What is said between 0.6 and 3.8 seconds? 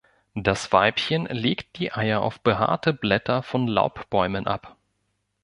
Weibchen legt die Eier auf behaarte Blätter von